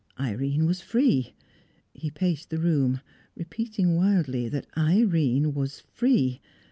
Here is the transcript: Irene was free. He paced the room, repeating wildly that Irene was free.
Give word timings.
Irene 0.19 0.65
was 0.65 0.81
free. 0.81 1.35
He 1.93 2.09
paced 2.09 2.49
the 2.49 2.57
room, 2.57 3.01
repeating 3.35 3.95
wildly 3.97 4.49
that 4.49 4.65
Irene 4.75 5.53
was 5.53 5.79
free. 5.81 6.41